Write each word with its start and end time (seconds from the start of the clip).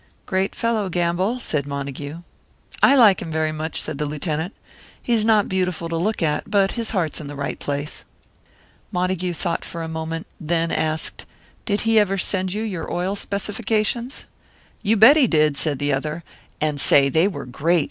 "Great 0.25 0.55
fellow, 0.55 0.89
Gamble," 0.89 1.39
said 1.39 1.67
Montague. 1.67 2.21
"I 2.81 2.95
liked 2.95 3.21
him 3.21 3.31
very 3.31 3.51
much," 3.51 3.79
said 3.79 3.99
the 3.99 4.07
Lieutenant. 4.07 4.55
"He's 4.99 5.23
not 5.23 5.47
beautiful 5.47 5.89
to 5.89 5.95
look 5.95 6.23
at, 6.23 6.49
but 6.49 6.71
his 6.71 6.89
heart's 6.89 7.21
in 7.21 7.27
the 7.27 7.35
right 7.35 7.59
place." 7.59 8.03
Montague 8.91 9.33
thought 9.35 9.63
for 9.63 9.83
a 9.83 9.87
moment, 9.87 10.25
then 10.39 10.71
asked, 10.71 11.27
"Did 11.67 11.81
he 11.81 11.99
ever 11.99 12.17
send 12.17 12.51
you 12.51 12.63
your 12.63 12.91
oil 12.91 13.15
specifications?" 13.15 14.25
"You 14.81 14.97
bet 14.97 15.17
he 15.17 15.27
did!" 15.27 15.55
said 15.55 15.77
the 15.77 15.93
other. 15.93 16.23
"And 16.59 16.81
say, 16.81 17.07
they 17.07 17.27
were 17.27 17.45
great! 17.45 17.79